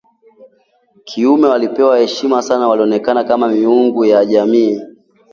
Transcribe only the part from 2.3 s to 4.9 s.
sana na walionekana kama ‘miungu’ ya jamii